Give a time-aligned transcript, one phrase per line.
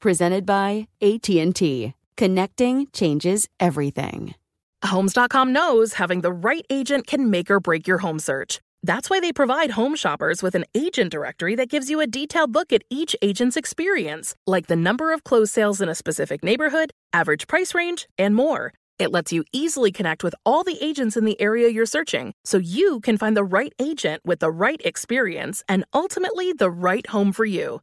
[0.00, 1.92] Presented by AT&T.
[2.16, 4.34] Connecting changes everything.
[4.82, 8.60] Homes.com knows having the right agent can make or break your home search.
[8.82, 12.54] That's why they provide home shoppers with an agent directory that gives you a detailed
[12.54, 16.92] look at each agent's experience, like the number of closed sales in a specific neighborhood,
[17.12, 18.72] average price range, and more.
[18.98, 22.56] It lets you easily connect with all the agents in the area you're searching so
[22.56, 27.32] you can find the right agent with the right experience and ultimately the right home
[27.34, 27.82] for you.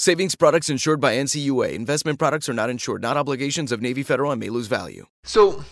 [0.00, 1.74] Savings products insured by NCUA.
[1.74, 5.04] Investment products are not insured, not obligations of Navy Federal and may lose value.
[5.24, 5.62] So,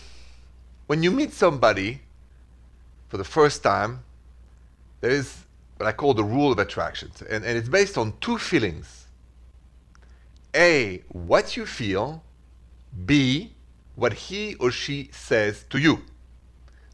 [0.85, 2.01] when you meet somebody
[3.07, 4.03] for the first time,
[5.01, 5.35] there is
[5.77, 7.09] what I call the rule of attraction.
[7.27, 9.07] And, and it's based on two feelings
[10.55, 12.21] A, what you feel,
[13.07, 13.53] B,
[13.95, 16.03] what he or she says to you.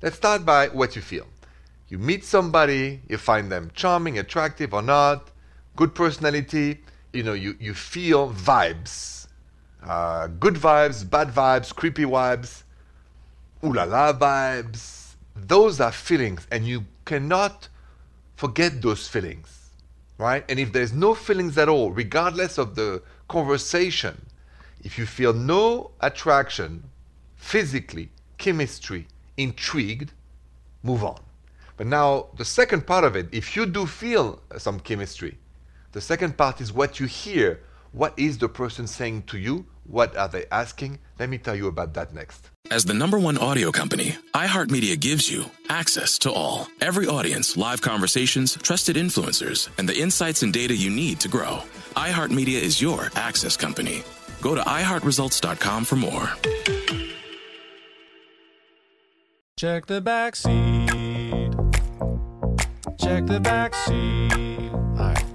[0.02, 1.28] Let's start by what you feel.
[1.90, 5.32] You meet somebody, you find them charming, attractive or not,
[5.76, 6.80] good personality,
[7.16, 9.28] you know, you, you feel vibes.
[9.84, 12.64] Uh, good vibes, bad vibes, creepy vibes,
[13.64, 15.14] ooh la la vibes.
[15.36, 17.68] Those are feelings, and you cannot
[18.36, 19.70] forget those feelings,
[20.18, 20.44] right?
[20.50, 24.26] And if there's no feelings at all, regardless of the conversation,
[24.84, 26.84] if you feel no attraction,
[27.36, 30.12] physically, chemistry, intrigued,
[30.84, 31.20] move on.
[31.78, 35.38] But now, the second part of it, if you do feel some chemistry,
[35.96, 37.62] the second part is what you hear.
[37.94, 39.66] What is the person saying to you?
[39.86, 41.00] What are they asking?
[41.18, 42.50] Let me tell you about that next.
[42.70, 46.68] As the number one audio company, iHeartMedia gives you access to all.
[46.82, 51.64] Every audience, live conversations, trusted influencers, and the insights and data you need to grow.
[51.96, 54.04] iHeartMedia is your access company.
[54.42, 56.30] Go to iHeartResults.com for more.
[59.56, 60.90] Check the back seat.
[63.00, 64.26] Check the back seat.
[64.74, 65.35] All right, come here.